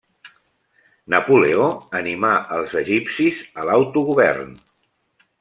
[1.13, 1.67] Napoleó
[1.99, 4.53] animà els egipcis a l'autogovern.